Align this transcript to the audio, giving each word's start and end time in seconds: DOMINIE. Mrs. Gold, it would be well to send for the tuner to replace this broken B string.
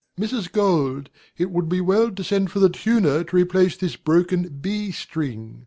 DOMINIE. 0.17 0.33
Mrs. 0.33 0.51
Gold, 0.51 1.09
it 1.37 1.51
would 1.51 1.69
be 1.69 1.79
well 1.79 2.09
to 2.09 2.23
send 2.23 2.49
for 2.49 2.57
the 2.57 2.69
tuner 2.69 3.23
to 3.23 3.35
replace 3.35 3.77
this 3.77 3.95
broken 3.97 4.57
B 4.59 4.89
string. 4.91 5.59